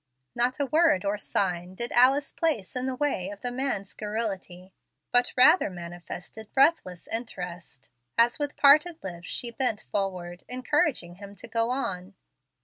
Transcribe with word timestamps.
Not 0.33 0.59
a 0.59 0.65
word 0.65 1.05
or 1.05 1.19
sign 1.19 1.75
did 1.75 1.91
Alice 1.91 2.33
place 2.33 2.75
in 2.75 2.87
the 2.87 2.95
way 2.95 3.29
of 3.29 3.41
the 3.41 3.51
man's 3.51 3.93
garrulity, 3.93 4.73
but 5.11 5.31
rather 5.37 5.69
manifested 5.69 6.51
breathless 6.53 7.07
interest, 7.09 7.91
as 8.17 8.39
with 8.39 8.57
parted 8.57 8.97
lips 9.03 9.27
she 9.29 9.51
bent 9.51 9.85
forward, 9.91 10.43
encouraging 10.49 11.17
him 11.17 11.35
to 11.35 11.47
go 11.47 11.69
on. 11.69 12.15